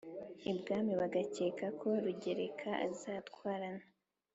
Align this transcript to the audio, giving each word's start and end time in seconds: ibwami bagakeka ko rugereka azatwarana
ibwami 0.51 0.93
bagakeka 1.01 1.65
ko 1.79 1.89
rugereka 2.03 2.69
azatwarana 2.87 3.85